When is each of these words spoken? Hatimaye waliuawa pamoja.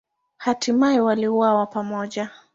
Hatimaye 0.37 0.99
waliuawa 1.01 1.65
pamoja. 1.65 2.29